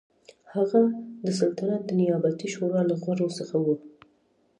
[0.53, 0.81] هغه
[1.25, 3.67] د سلطنت د نیابتي شورا له غړو څخه و.